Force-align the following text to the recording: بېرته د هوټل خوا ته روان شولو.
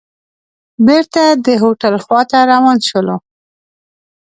بېرته 0.85 1.21
د 1.45 1.47
هوټل 1.63 1.95
خوا 2.03 2.21
ته 2.31 2.37
روان 2.51 2.77
شولو. 2.89 3.17